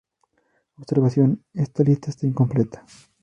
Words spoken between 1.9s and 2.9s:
está incompleta.